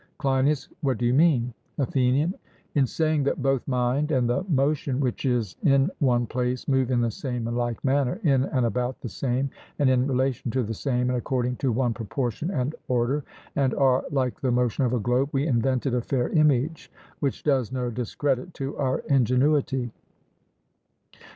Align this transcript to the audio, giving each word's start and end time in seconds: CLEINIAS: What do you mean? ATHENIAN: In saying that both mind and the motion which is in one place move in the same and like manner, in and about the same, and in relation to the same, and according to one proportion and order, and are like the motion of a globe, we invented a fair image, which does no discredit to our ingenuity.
CLEINIAS: 0.17 0.69
What 0.81 0.97
do 0.97 1.05
you 1.05 1.13
mean? 1.13 1.53
ATHENIAN: 1.77 2.33
In 2.73 2.87
saying 2.87 3.21
that 3.25 3.43
both 3.43 3.67
mind 3.67 4.09
and 4.09 4.27
the 4.27 4.43
motion 4.49 4.99
which 4.99 5.25
is 5.25 5.57
in 5.61 5.91
one 5.99 6.25
place 6.25 6.67
move 6.67 6.89
in 6.89 7.01
the 7.01 7.11
same 7.11 7.47
and 7.47 7.55
like 7.55 7.85
manner, 7.85 8.19
in 8.23 8.45
and 8.45 8.65
about 8.65 8.99
the 9.01 9.09
same, 9.09 9.51
and 9.77 9.91
in 9.91 10.07
relation 10.07 10.49
to 10.49 10.63
the 10.63 10.73
same, 10.73 11.11
and 11.11 11.19
according 11.19 11.57
to 11.57 11.71
one 11.71 11.93
proportion 11.93 12.49
and 12.49 12.73
order, 12.87 13.23
and 13.55 13.75
are 13.75 14.03
like 14.09 14.41
the 14.41 14.49
motion 14.49 14.83
of 14.85 14.93
a 14.93 14.99
globe, 14.99 15.29
we 15.33 15.45
invented 15.45 15.93
a 15.93 16.01
fair 16.01 16.29
image, 16.29 16.91
which 17.19 17.43
does 17.43 17.71
no 17.71 17.91
discredit 17.91 18.55
to 18.55 18.75
our 18.77 19.01
ingenuity. 19.07 19.91